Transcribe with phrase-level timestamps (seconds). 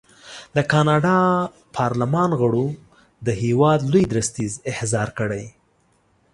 [0.55, 1.17] د کاناډا
[1.77, 2.67] پارلمان غړو
[3.25, 5.45] د هېواد لوی درستیز احضار کړی.